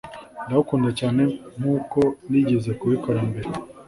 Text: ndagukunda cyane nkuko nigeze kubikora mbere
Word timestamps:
ndagukunda 0.45 0.89
cyane 0.99 1.23
nkuko 1.57 1.99
nigeze 2.29 2.71
kubikora 2.79 3.19
mbere 3.29 3.49